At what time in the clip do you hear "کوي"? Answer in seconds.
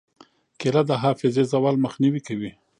2.27-2.51